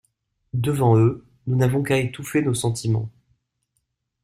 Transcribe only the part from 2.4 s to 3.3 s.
nos sentiments!